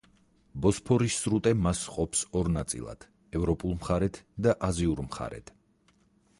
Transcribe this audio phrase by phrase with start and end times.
[0.65, 3.07] ბოსფორის სრუტე მას ჰყოფს ორ ნაწილად:
[3.41, 5.57] ევროპულ მხარედ და აზიურ მხარედ.